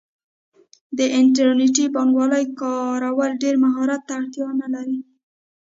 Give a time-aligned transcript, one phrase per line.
[0.97, 4.99] د انټرنیټي بانکوالۍ کارول ډیر مهارت ته اړتیا نه لري.